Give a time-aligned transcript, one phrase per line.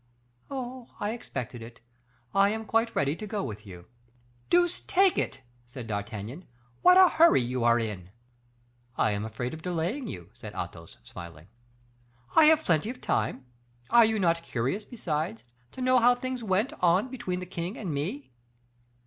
[0.49, 1.79] "Oh, I expected it.
[2.33, 3.85] I am quite ready to go with you."
[4.49, 6.45] "Deuce take it!" said D'Artagnan,
[6.81, 8.09] "what a hurry you are in."
[8.97, 11.49] "I am afraid of delaying you," said Athos, smiling.
[12.35, 13.45] "I have plenty of time.
[13.91, 15.43] Are you not curious, besides,
[15.73, 18.31] to know how things went on between the king and me?"